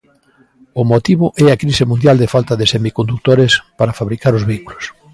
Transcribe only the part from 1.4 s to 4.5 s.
é a crise mundial de falta de semicondutores para fabricar os